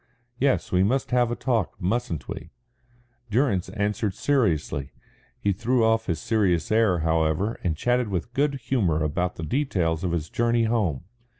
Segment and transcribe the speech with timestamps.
[0.39, 2.49] "Yes, we must have a talk, mustn't we?"
[3.29, 4.93] Durrance answered seriously.
[5.39, 10.03] He threw off his serious air, however, and chatted with good humour about the details
[10.03, 11.03] of his journey home.